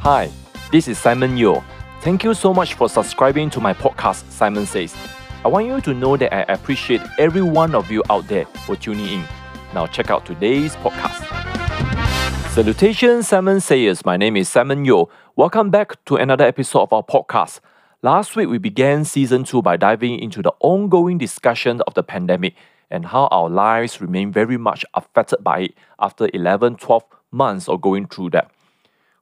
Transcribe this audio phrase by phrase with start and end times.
[0.00, 0.30] Hi,
[0.72, 1.62] this is Simon Yeo.
[2.00, 4.96] Thank you so much for subscribing to my podcast, Simon Says.
[5.44, 8.76] I want you to know that I appreciate every one of you out there for
[8.76, 9.24] tuning in.
[9.74, 11.22] Now, check out today's podcast.
[12.52, 14.06] Salutations, Simon Sayers.
[14.06, 15.10] My name is Simon Yeo.
[15.34, 17.60] Welcome back to another episode of our podcast.
[18.00, 22.54] Last week, we began season two by diving into the ongoing discussion of the pandemic
[22.90, 27.82] and how our lives remain very much affected by it after 11, 12 months of
[27.82, 28.50] going through that.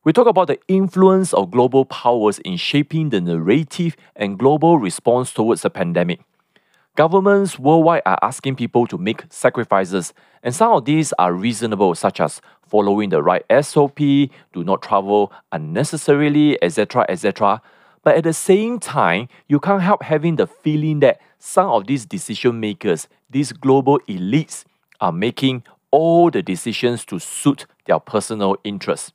[0.05, 5.33] We talk about the influence of global powers in shaping the narrative and global response
[5.33, 6.21] towards the pandemic.
[6.95, 10.13] Governments worldwide are asking people to make sacrifices,
[10.43, 15.33] and some of these are reasonable, such as following the right SOP, do not travel
[15.53, 17.63] unnecessarily, etc., etc.
[18.03, 22.05] But at the same time, you can't help having the feeling that some of these
[22.05, 24.65] decision makers, these global elites,
[25.01, 29.11] are making all the decisions to suit their personal interests.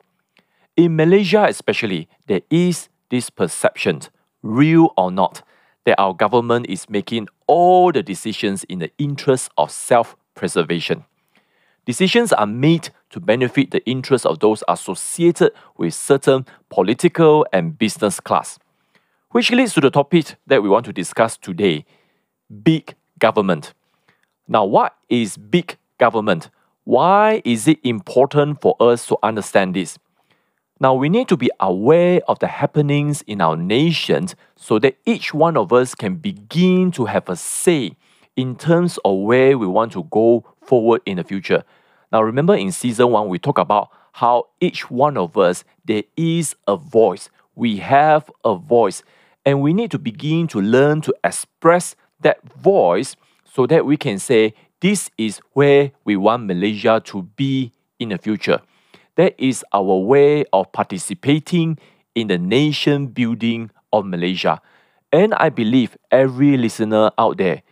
[0.79, 3.99] In Malaysia, especially, there is this perception,
[4.41, 5.41] real or not,
[5.83, 11.03] that our government is making all the decisions in the interest of self preservation.
[11.85, 18.21] Decisions are made to benefit the interests of those associated with certain political and business
[18.21, 18.57] class.
[19.31, 21.83] Which leads to the topic that we want to discuss today
[22.63, 23.73] big government.
[24.47, 26.49] Now, what is big government?
[26.85, 29.99] Why is it important for us to understand this?
[30.81, 35.33] Now, we need to be aware of the happenings in our nation so that each
[35.33, 37.97] one of us can begin to have a say
[38.37, 41.65] in terms of where we want to go forward in the future.
[42.13, 46.55] Now, remember in season one, we talked about how each one of us, there is
[46.65, 47.29] a voice.
[47.55, 49.03] We have a voice,
[49.45, 54.17] and we need to begin to learn to express that voice so that we can
[54.17, 58.61] say, this is where we want Malaysia to be in the future.
[59.19, 61.77] That is our way of participating
[62.15, 64.61] in the nation building of Malaysia.
[65.11, 67.63] And I believe every listener out there,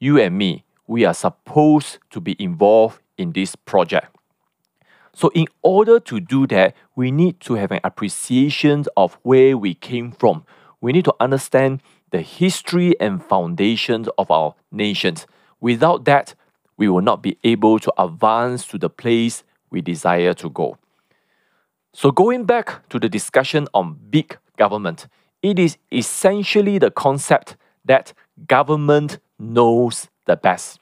[0.00, 4.16] you and me, we are supposed to be involved in this project.
[5.12, 9.74] So, in order to do that, we need to have an appreciation of where we
[9.74, 10.46] came from.
[10.80, 11.82] We need to understand
[12.12, 15.26] the history and foundations of our nations.
[15.60, 16.34] Without that,
[16.78, 20.78] we will not be able to advance to the place we desire to go.
[21.96, 25.06] So, going back to the discussion on big government,
[25.42, 28.12] it is essentially the concept that
[28.48, 30.80] government knows the best.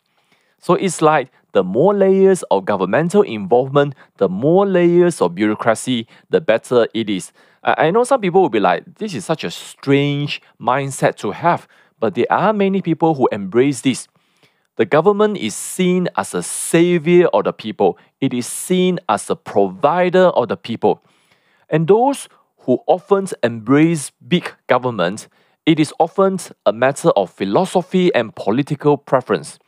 [0.59, 6.41] So, it's like the more layers of governmental involvement, the more layers of bureaucracy, the
[6.41, 7.31] better it is.
[7.63, 11.69] I know some people will be like, this is such a strange mindset to have,
[12.01, 14.09] but there are many people who embrace this.
[14.83, 19.37] The government is seen as a savior of the people, it is seen as a
[19.37, 21.01] provider of the people.
[21.71, 22.29] And those
[22.63, 25.29] who often embrace big government,
[25.67, 29.61] it is often a matter of philosophy and political preference.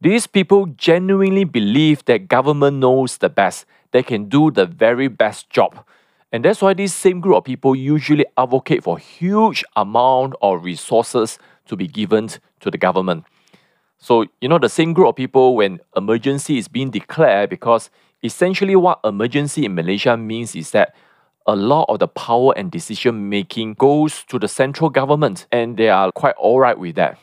[0.00, 5.50] These people genuinely believe that government knows the best, they can do the very best
[5.50, 5.84] job.
[6.30, 11.40] And that's why this same group of people usually advocate for huge amount of resources
[11.66, 12.28] to be given
[12.60, 13.24] to the government.
[14.04, 17.88] So, you know, the same group of people, when emergency is being declared, because
[18.22, 20.94] essentially what emergency in Malaysia means is that
[21.46, 25.88] a lot of the power and decision making goes to the central government, and they
[25.88, 27.18] are quite alright with that.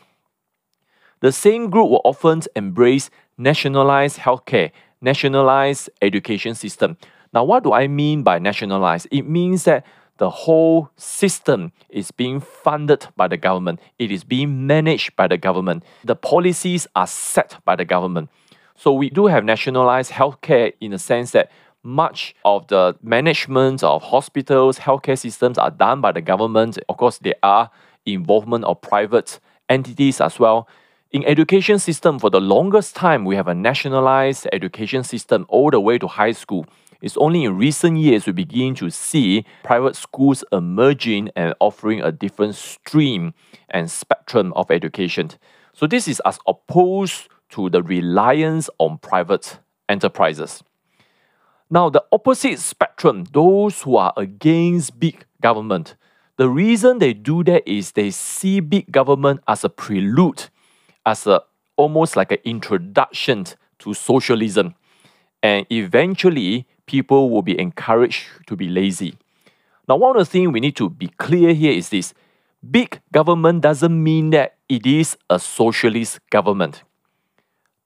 [1.19, 4.71] The same group will often embrace nationalized healthcare,
[5.01, 6.97] nationalized education system.
[7.31, 9.07] Now, what do I mean by nationalized?
[9.11, 9.85] It means that
[10.17, 15.37] the whole system is being funded by the government, it is being managed by the
[15.37, 15.83] government.
[16.03, 18.29] The policies are set by the government.
[18.75, 21.51] So we do have nationalized healthcare in the sense that
[21.83, 26.77] much of the management of hospitals, healthcare systems are done by the government.
[26.87, 27.69] Of course, there are
[28.05, 29.39] involvement of private
[29.69, 30.67] entities as well.
[31.11, 35.79] In education system, for the longest time, we have a nationalized education system all the
[35.79, 36.65] way to high school.
[37.01, 42.11] It's only in recent years we begin to see private schools emerging and offering a
[42.11, 43.33] different stream
[43.69, 45.31] and spectrum of education.
[45.73, 49.59] So, this is as opposed to the reliance on private
[49.89, 50.63] enterprises.
[51.69, 55.95] Now, the opposite spectrum, those who are against big government,
[56.37, 60.49] the reason they do that is they see big government as a prelude,
[61.05, 61.41] as a
[61.77, 63.45] almost like an introduction
[63.79, 64.75] to socialism.
[65.41, 69.15] And eventually, people will be encouraged to be lazy.
[69.87, 72.13] Now, one of the things we need to be clear here is this
[72.69, 76.83] big government doesn't mean that it is a socialist government.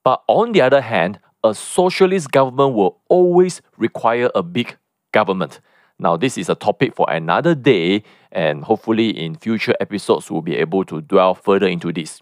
[0.04, 4.76] But on the other hand, a socialist government will always require a big
[5.12, 5.60] government.
[5.98, 10.56] Now, this is a topic for another day, and hopefully, in future episodes, we'll be
[10.56, 12.20] able to dwell further into this.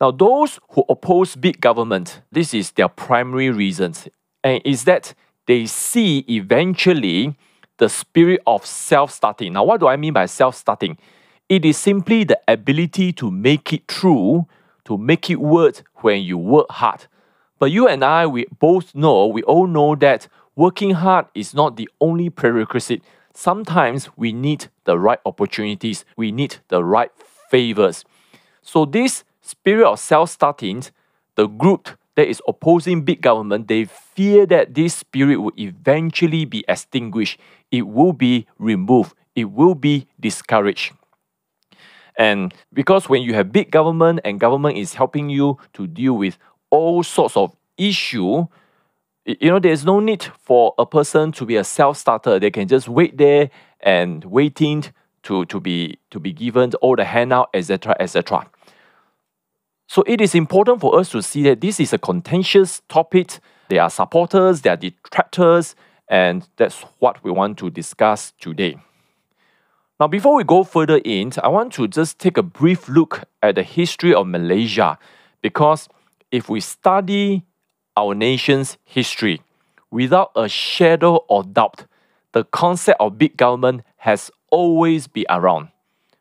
[0.00, 4.08] Now, those who oppose big government, this is their primary reasons,
[4.44, 5.14] and is that
[5.46, 7.36] they see eventually
[7.78, 9.52] the spirit of self starting.
[9.52, 10.98] Now, what do I mean by self starting?
[11.48, 14.46] It is simply the ability to make it true,
[14.84, 17.06] to make it work when you work hard.
[17.58, 21.76] But you and I, we both know, we all know that working hard is not
[21.76, 23.02] the only prerequisite.
[23.32, 27.10] Sometimes we need the right opportunities, we need the right
[27.50, 28.04] favors.
[28.62, 30.82] So, this spirit of self starting,
[31.36, 36.64] the group that is opposing big government, they fear that this spirit will eventually be
[36.66, 37.38] extinguished.
[37.70, 39.14] It will be removed.
[39.34, 40.92] It will be discouraged.
[42.18, 46.38] And because when you have big government and government is helping you to deal with
[46.70, 48.46] all sorts of issue,
[49.26, 52.38] you know, there's no need for a person to be a self-starter.
[52.38, 54.84] They can just wait there and waiting
[55.24, 58.48] to, to be to be given all the handout, etc., etc.
[59.88, 63.38] So it is important for us to see that this is a contentious topic.
[63.68, 65.74] There are supporters, there are detractors,
[66.08, 68.76] and that's what we want to discuss today.
[69.98, 73.54] Now, before we go further in, I want to just take a brief look at
[73.54, 74.98] the history of Malaysia
[75.40, 75.88] because
[76.30, 77.44] if we study
[77.96, 79.40] our nation's history,
[79.90, 81.86] without a shadow of doubt,
[82.32, 85.68] the concept of big government has always been around.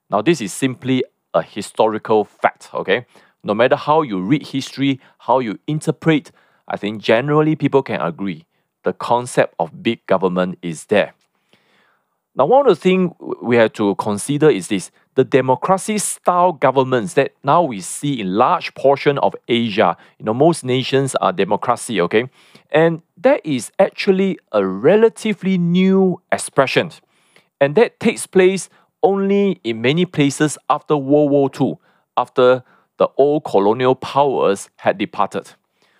[0.10, 1.04] Now, this is simply
[1.34, 3.06] a historical fact, okay?
[3.46, 6.32] No matter how you read history, how you interpret,
[6.68, 8.48] I think generally people can agree
[8.82, 11.14] the concept of big government is there.
[12.36, 17.14] Now, one of the things we have to consider is this the democracy style governments
[17.14, 19.96] that now we see in large portion of Asia.
[20.18, 22.28] You know, most nations are democracy, okay?
[22.72, 26.92] And that is actually a relatively new expression.
[27.62, 28.70] And that takes place
[29.04, 31.78] only in many places after World War II,
[32.18, 32.64] after
[32.98, 35.52] the old colonial powers had departed.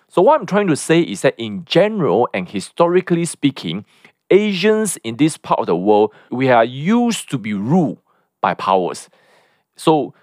[0.08, 3.84] So, what I'm trying to say is that, in general and historically speaking,
[4.30, 7.98] Asians in this part of the world, we are used to be ruled
[8.40, 9.08] by powers.
[9.76, 10.14] So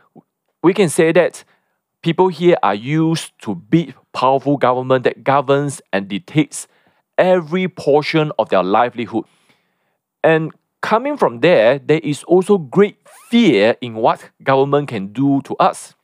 [0.61, 1.43] we can say that
[2.01, 6.67] people here are used to big, powerful government that governs and dictates
[7.17, 9.25] every portion of their livelihood.
[10.23, 12.97] And coming from there, there is also great
[13.29, 15.95] fear in what government can do to us.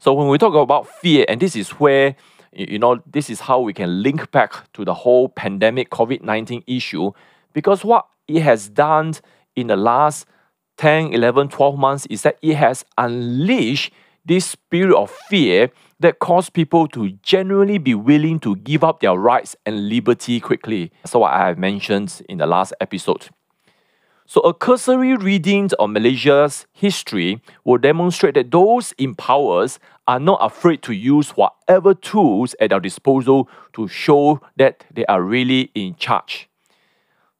[0.00, 2.16] So when we talk about fear, and this is where
[2.52, 6.64] you know, this is how we can link back to the whole pandemic COVID 19
[6.66, 7.12] issue
[7.52, 9.14] because what it has done
[9.56, 10.26] in the last
[10.78, 13.92] 10, 11, 12 months is that it has unleashed
[14.24, 15.70] this spirit of fear
[16.00, 20.90] that caused people to generally be willing to give up their rights and liberty quickly.
[21.04, 23.28] So what I have mentioned in the last episode.
[24.30, 30.38] So, a cursory reading of Malaysia's history will demonstrate that those in powers are not
[30.40, 35.96] afraid to use whatever tools at their disposal to show that they are really in
[35.96, 36.48] charge.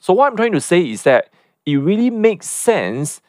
[0.00, 1.30] So, what I'm trying to say is that
[1.64, 3.20] it really makes sense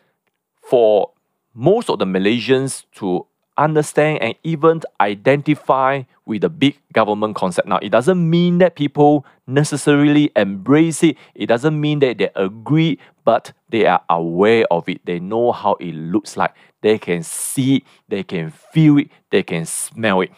[0.64, 1.12] for
[1.54, 3.28] most of the Malaysians to
[3.64, 7.68] understand and even identify with the big government concept.
[7.68, 13.00] Now, it doesn't mean that people necessarily embrace it, it doesn't mean that they agree,
[13.24, 15.06] but they are aware of it.
[15.06, 16.54] They know how it looks like.
[16.82, 20.32] They can see it, they can feel it, they can smell it.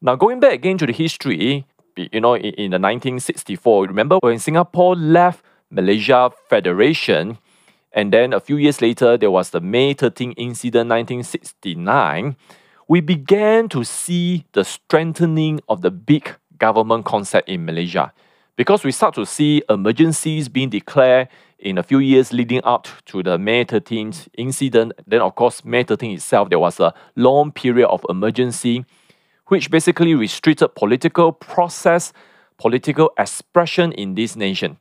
[0.00, 4.38] Now, going back again to the history, you know, in, in the 1964, remember when
[4.38, 7.38] Singapore left Malaysia Federation,
[7.92, 12.36] and then a few years later, there was the May 13 incident, 1969.
[12.88, 18.12] We began to see the strengthening of the big government concept in Malaysia
[18.56, 21.28] because we start to see emergencies being declared
[21.58, 24.92] in a few years leading up to the May 13th incident.
[25.06, 28.84] Then, of course, May 13 itself, there was a long period of emergency,
[29.46, 32.12] which basically restricted political process,
[32.58, 34.78] political expression in this nation.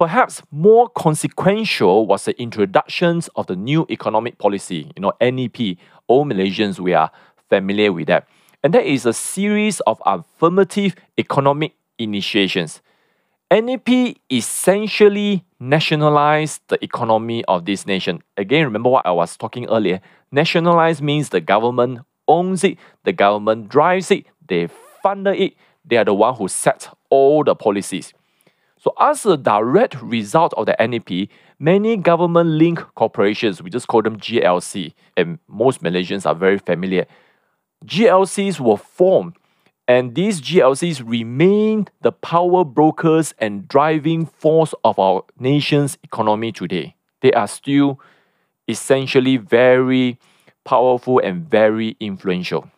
[0.00, 5.76] Perhaps more consequential was the introduction of the new economic policy, you know, NEP.
[6.06, 7.10] All Malaysians, we are
[7.50, 8.26] familiar with that.
[8.64, 12.80] And that is a series of affirmative economic initiations.
[13.50, 18.22] NEP essentially nationalized the economy of this nation.
[18.38, 20.00] Again, remember what I was talking earlier.
[20.32, 24.66] Nationalized means the government owns it, the government drives it, they
[25.02, 25.52] fund it,
[25.84, 28.14] they are the one who set all the policies.
[28.82, 34.00] So, as a direct result of the NEP, many government linked corporations, we just call
[34.00, 37.04] them GLC, and most Malaysians are very familiar.
[37.84, 39.36] GLCs were formed,
[39.86, 46.94] And these GLCs remain the power brokers and driving force of our nation's economy today.
[47.20, 48.00] They are still
[48.66, 50.18] essentially very
[50.64, 52.70] powerful and very influential.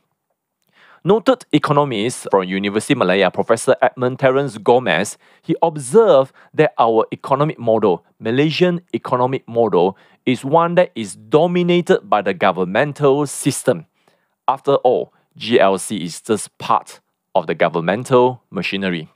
[1.05, 8.05] Noted economist from University Malaya, Professor Edmund Terence Gomez, he observed that our economic model,
[8.21, 13.87] Malaysian economic model, is one that is dominated by the governmental system.
[14.47, 17.01] After all, GLC is just part
[17.35, 19.09] of the governmental machinery.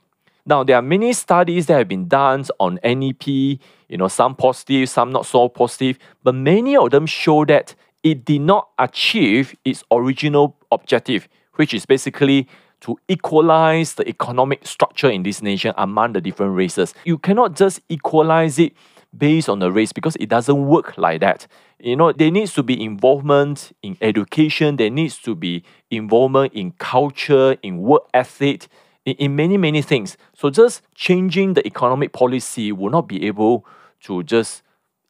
[0.45, 4.89] Now, there are many studies that have been done on NEP, you know, some positive,
[4.89, 9.85] some not so positive, but many of them show that it did not achieve its
[9.89, 12.47] original objective, which is basically
[12.81, 16.93] to equalize the economic structure in this nation among the different races.
[17.05, 18.73] You cannot just equalize it
[19.17, 21.47] based on the race because it doesn't work like that.
[21.79, 26.71] You know, there needs to be involvement in education, there needs to be involvement in
[26.73, 28.67] culture, in work ethic,
[29.05, 30.17] in, in many, many things.
[30.35, 33.65] So just changing the economic policy will not be able
[34.01, 34.63] to just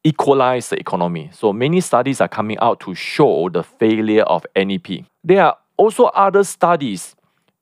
[0.04, 1.30] equalize the economy.
[1.34, 5.06] So many studies are coming out to show the failure of NEP.
[5.24, 7.15] There are also other studies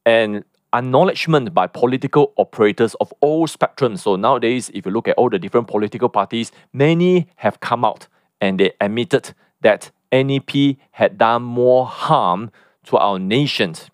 [0.06, 0.44] and
[0.74, 4.00] acknowledgement by political operators of all spectrums.
[4.00, 8.08] So nowadays, if you look at all the different political parties, many have come out
[8.42, 12.52] and they admitted that NEP had done more harm
[12.86, 13.90] to our nations.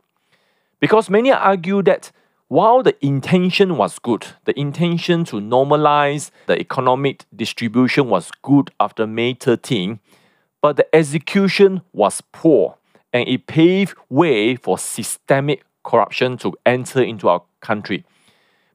[0.79, 2.11] Because many argue that
[2.47, 9.07] while the intention was good, the intention to normalize the economic distribution was good after
[9.07, 9.99] May 13,
[10.61, 12.77] but the execution was poor
[13.13, 18.05] and it paved way for systemic corruption to enter into our country.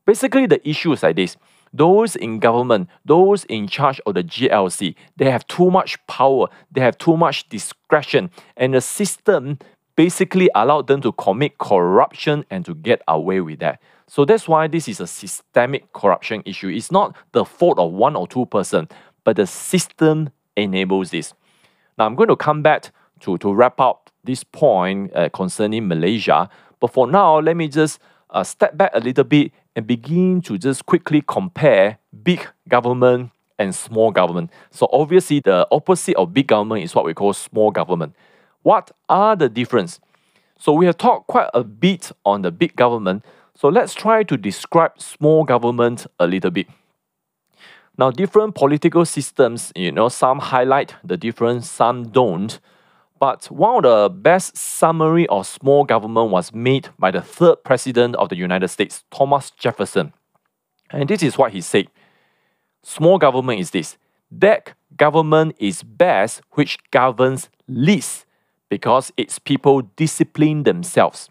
[0.05, 1.37] Basically, the issue is like this
[1.73, 6.81] those in government, those in charge of the GLC, they have too much power, they
[6.81, 9.59] have too much discretion, and the system
[9.95, 13.81] basically allowed them to commit corruption and to get away with that.
[14.07, 16.69] So that's why this is a systemic corruption issue.
[16.69, 18.89] It's not the fault of one or two person,
[19.25, 21.35] but the system enables this.
[21.99, 22.91] Now I'm going to come back
[23.21, 26.49] to, to wrap up this point uh, concerning Malaysia.
[26.81, 27.99] But for now, let me just
[28.31, 33.75] uh, step back a little bit and begin to just quickly compare big government and
[33.75, 34.51] small government.
[34.71, 38.15] So obviously, the opposite of big government is what we call small government.
[38.63, 40.01] What are the difference?
[40.59, 43.25] So we have talked quite a bit on the big government.
[43.55, 46.67] So let's try to describe small government a little bit.
[47.99, 52.61] Now, different political systems, you know, some highlight the difference, some don't.
[53.19, 58.15] But one of the best summary of small government was made by the third president
[58.17, 60.13] of the United States, Thomas Jefferson.
[60.91, 61.87] And this is what he said.
[62.83, 63.97] Small government is this.
[64.31, 68.27] That government is best which governs least
[68.69, 71.31] because its people discipline themselves.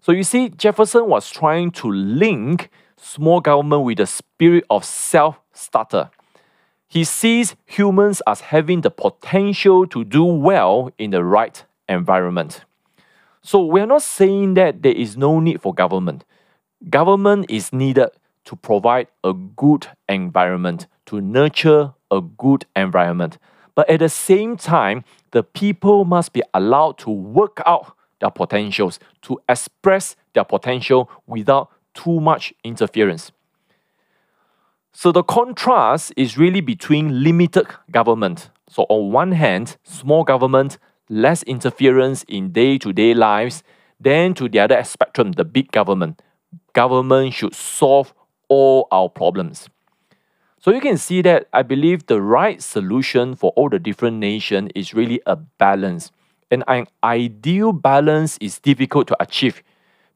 [0.00, 6.10] So you see, Jefferson was trying to link small government with the spirit of self-starter.
[6.88, 12.64] He sees humans as having the potential to do well in the right environment.
[13.42, 16.24] So we're not saying that there is no need for government.
[16.88, 18.10] Government is needed
[18.44, 23.38] to provide a good environment, to nurture a good environment.
[23.74, 28.98] But at the same time, the people must be allowed to work out their potentials,
[29.22, 33.32] to express their potential without too much interference.
[34.98, 38.48] So the contrast is really between limited government.
[38.70, 40.78] So on one hand, small government,
[41.10, 43.62] less interference in day-to-day lives,
[44.00, 46.22] then to the other spectrum, the big government.
[46.72, 48.14] Government should solve
[48.48, 49.68] all our problems.
[50.60, 54.70] So you can see that I believe the right solution for all the different nations
[54.74, 56.10] is really a balance.
[56.50, 59.62] And an ideal balance is difficult to achieve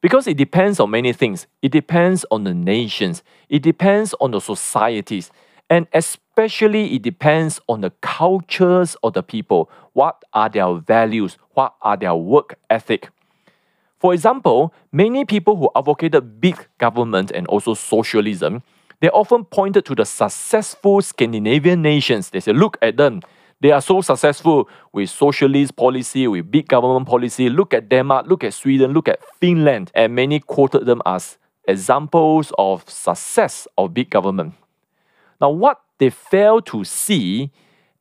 [0.01, 1.47] because it depends on many things.
[1.63, 5.31] It depends on the nations, it depends on the societies,
[5.69, 9.71] and especially it depends on the cultures of the people.
[9.93, 11.39] What are their values?
[11.55, 13.09] What are their work ethic?
[14.01, 18.63] For example, many people who advocated big government and also socialism,
[19.01, 22.31] they often pointed to the successful Scandinavian nations.
[22.31, 23.21] They said, look at them.
[23.61, 27.51] They are so successful with socialist policy, with big government policy.
[27.51, 29.91] Look at Denmark, look at Sweden, look at Finland.
[29.95, 31.37] And many quoted them as
[31.69, 34.55] examples of success of big government.
[35.41, 37.51] Now, what they fail to see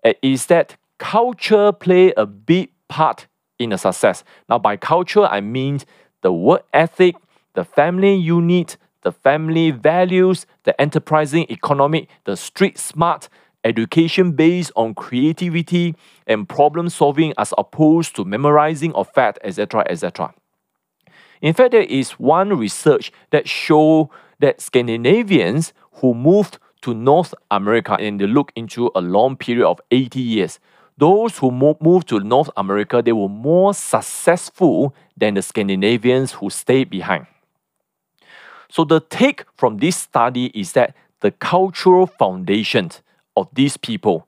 [0.03, 4.23] eh, is that culture play a big part in the success.
[4.47, 5.81] Now, by culture, I mean
[6.21, 7.15] the work ethic,
[7.53, 13.29] the family unit, the family values, the enterprising economic, the street smart,
[13.63, 15.95] education based on creativity
[16.27, 20.33] and problem solving as opposed to memorizing of fact, etc., etc.
[21.41, 27.93] In fact, there is one research that show that Scandinavians who moved to North America
[27.99, 30.59] and they look into a long period of 80 years,
[30.97, 36.89] those who moved to North America, they were more successful than the Scandinavians who stayed
[36.89, 37.25] behind.
[38.69, 42.91] So the take from this study is that the cultural foundation
[43.35, 44.27] of these people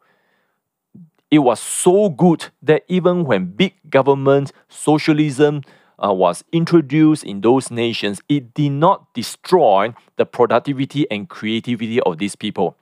[1.31, 5.61] it was so good that even when big government socialism
[6.03, 12.17] uh, was introduced in those nations, it did not destroy the productivity and creativity of
[12.17, 12.75] these people.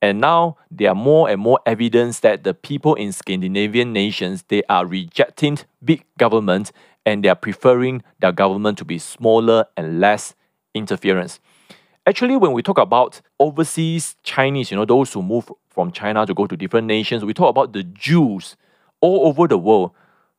[0.00, 4.62] And now there are more and more evidence that the people in Scandinavian nations they
[4.68, 6.72] are rejecting big government
[7.04, 10.34] and they are preferring their government to be smaller and less
[10.74, 11.40] interference.
[12.04, 16.34] Actually, when we talk about overseas Chinese, you know, those who move from China to
[16.34, 18.56] go to different nations, we talk about the Jews
[19.00, 19.92] all over the world.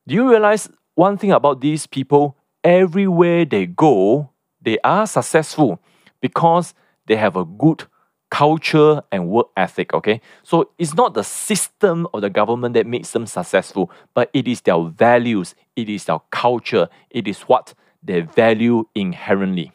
[0.06, 2.36] Do you realize one thing about these people?
[2.66, 4.30] Everywhere they go,
[4.62, 5.80] they are successful
[6.20, 6.74] because
[7.06, 7.86] they have a good
[8.30, 10.20] culture and work ethic, okay?
[10.44, 14.62] So it's not the system of the government that makes them successful, but it is
[14.62, 19.72] their values, it is their culture, it is what they value inherently.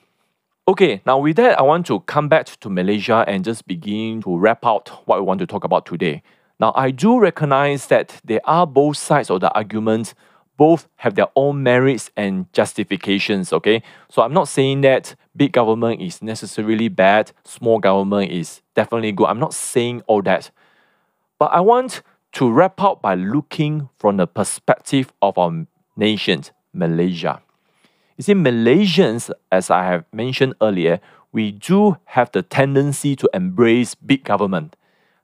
[0.68, 4.36] Okay, now with that, I want to come back to Malaysia and just begin to
[4.36, 6.22] wrap out what we want to talk about today.
[6.60, 10.12] Now, I do recognize that there are both sides of the argument
[10.58, 13.82] both have their own merits and justifications, okay?
[14.10, 19.28] So I'm not saying that big government is necessarily bad, small government is definitely good.
[19.28, 20.50] I'm not saying all that.
[21.38, 25.64] But I want to wrap up by looking from the perspective of our
[25.96, 26.42] nation,
[26.74, 27.40] Malaysia.
[28.18, 31.00] You see, Malaysians, as I have mentioned earlier,
[31.32, 34.76] we do have the tendency to embrace big government.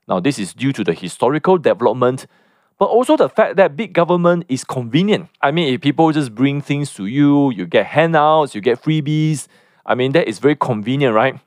[0.07, 2.25] Now, this is due to the historical development
[2.77, 5.29] but also the fact that big government is convenient.
[5.41, 9.47] I mean, if people just bring things to you, you get handouts, you get freebies.
[9.85, 11.39] I mean, that is very convenient, right?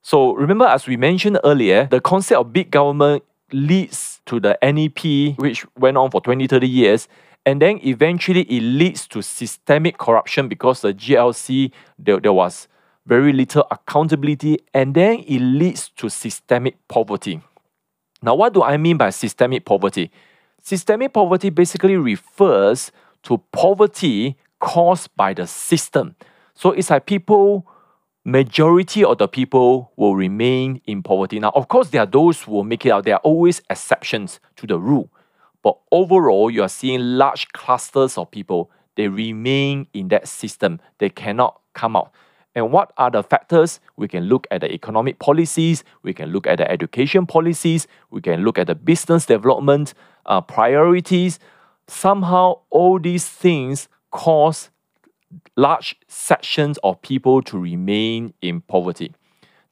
[0.00, 5.38] So remember, as we mentioned earlier, the concept of big government leads to the NEP,
[5.38, 7.08] which went on for 20, 30 years.
[7.46, 12.68] And then eventually it leads to systemic corruption because the GLC, there, there was
[13.06, 14.58] very little accountability.
[14.74, 17.40] And then it leads to systemic poverty.
[18.20, 20.10] Now, what do I mean by systemic poverty?
[20.62, 26.16] Systemic poverty basically refers to poverty caused by the system.
[26.54, 27.66] So it's like people,
[28.24, 31.38] majority of the people will remain in poverty.
[31.38, 33.04] Now, of course, there are those who will make it out.
[33.04, 35.10] There are always exceptions to the rule.
[35.62, 40.80] But overall, you are seeing large clusters of people, they remain in that system.
[40.98, 42.10] They cannot come out.
[42.54, 43.78] And what are the factors?
[43.96, 48.20] We can look at the economic policies, we can look at the education policies, we
[48.20, 49.94] can look at the business development
[50.26, 51.38] uh, priorities.
[51.86, 54.70] Somehow, all these things cause
[55.56, 59.14] large sections of people to remain in poverty.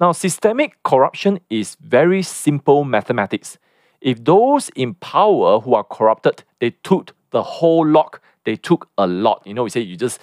[0.00, 3.58] Now, systemic corruption is very simple mathematics.
[4.00, 9.06] If those in power who are corrupted, they took the whole lot, they took a
[9.06, 9.42] lot.
[9.44, 10.20] You know, we say you just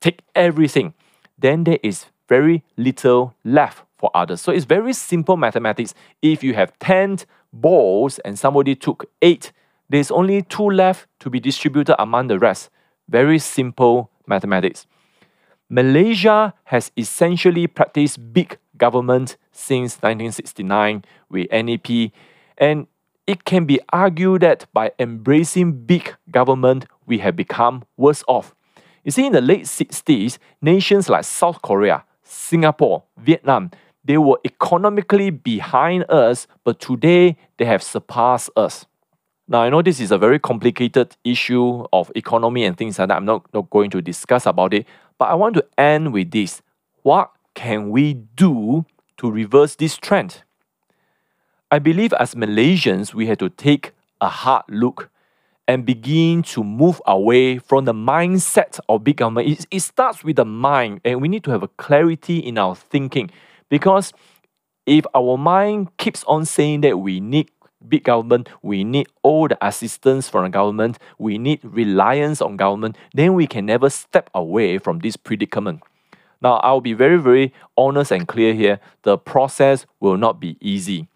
[0.00, 0.94] take everything
[1.40, 4.40] then there is very little left for others.
[4.40, 5.94] So it's very simple mathematics.
[6.22, 7.18] If you have 10
[7.52, 9.52] balls and somebody took 8,
[9.88, 12.70] there's only 2 left to be distributed among the rest.
[13.08, 14.86] Very simple mathematics.
[15.68, 22.12] Malaysia has essentially practiced big government since 1969 with NEP,
[22.58, 22.86] and
[23.30, 28.56] it can be argued that by embracing big government, we have become worse off.
[29.04, 33.70] You see, in the late 60s, nations like South Korea, Singapore, Vietnam,
[34.04, 38.84] they were economically behind us, but today they have surpassed us.
[39.46, 43.16] Now, I know this is a very complicated issue of economy and things like that.
[43.16, 44.86] I'm not, not going to discuss about it,
[45.18, 46.62] but I want to end with this.
[47.02, 48.86] What can we do
[49.18, 50.42] to reverse this trend?
[51.72, 55.08] I believe as Malaysians, we have to take a hard look
[55.68, 59.48] and begin to move away from the mindset of big government.
[59.48, 62.74] It, it starts with the mind, and we need to have a clarity in our
[62.74, 63.30] thinking
[63.68, 64.12] because
[64.84, 67.52] if our mind keeps on saying that we need
[67.86, 72.96] big government, we need all the assistance from the government, we need reliance on government,
[73.14, 75.82] then we can never step away from this predicament.
[76.42, 78.80] Now, I'll be very, very honest and clear here.
[79.02, 81.09] The process will not be easy.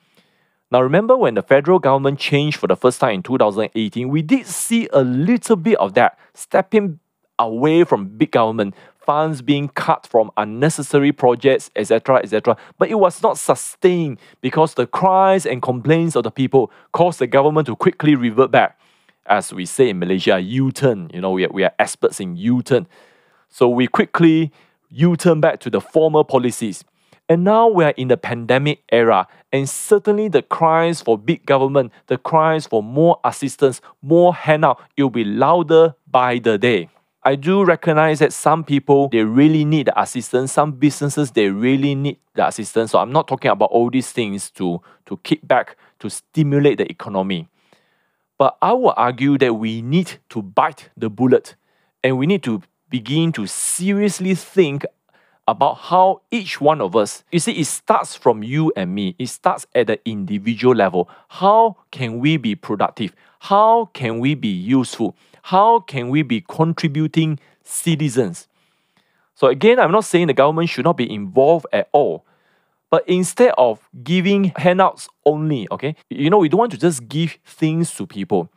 [0.70, 4.46] Now, remember when the federal government changed for the first time in 2018, we did
[4.46, 6.98] see a little bit of that, stepping
[7.38, 8.74] away from big government,
[9.05, 12.57] funds being cut from unnecessary projects, etc., etc.
[12.79, 17.27] But it was not sustained because the cries and complaints of the people caused the
[17.27, 18.79] government to quickly revert back.
[19.27, 21.11] As we say in Malaysia, U turn.
[21.12, 22.87] You know, we are, we are experts in U turn.
[23.48, 24.53] So we quickly
[24.90, 26.85] U turn back to the former policies.
[27.28, 31.90] And now we are in the pandemic era, and certainly the cries for big government,
[32.06, 36.90] the cries for more assistance, more handout, it will be louder by the day.
[37.26, 41.94] I do recognize that some people they really need the assistance, some businesses they really
[41.94, 42.90] need the assistance.
[42.90, 46.90] So I'm not talking about all these things to, to kick back to stimulate the
[46.90, 47.48] economy.
[48.37, 51.54] But I will argue that we need to bite the bullet
[52.02, 52.60] and we need to
[52.90, 54.84] begin to seriously think
[55.46, 59.14] about how each one of us, you see, it starts from you and me.
[59.18, 61.09] It starts at the individual level.
[61.28, 63.14] How can we be productive?
[63.40, 65.16] How can we be useful?
[65.42, 68.48] How can we be contributing citizens?
[69.35, 72.24] So, again, I'm not saying the government should not be involved at all.
[72.88, 77.37] But instead of giving handouts only, okay, you know, we don't want to just give
[77.44, 78.48] things to people.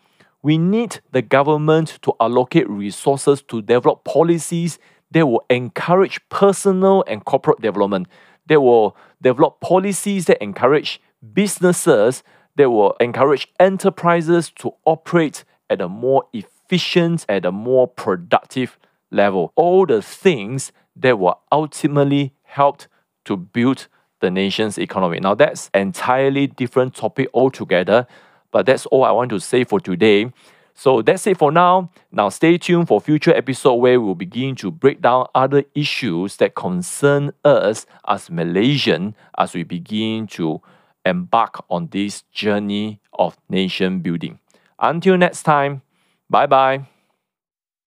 [0.43, 4.77] We need the government to allocate resources to develop policies
[5.11, 8.07] that will encourage personal and corporate development.
[8.45, 11.01] They will develop policies that encourage
[11.33, 12.23] businesses,
[12.55, 18.77] they will encourage enterprises to operate at a more efficient, at a more productive
[19.11, 19.53] level.
[19.55, 22.83] All the things that will ultimately help
[23.25, 23.87] to build
[24.19, 25.19] the nation's economy.
[25.19, 28.07] Now that's entirely different topic altogether,
[28.51, 30.31] but that's all I want to say for today.
[30.77, 31.89] So that's it for now.
[32.11, 36.53] Now stay tuned for future episode where we'll begin to break down other issues that
[36.53, 40.61] concern us as Malaysian as we begin to
[41.03, 44.37] embark on this journey of nation building.
[44.79, 45.81] Until next time,
[46.29, 46.85] bye bye.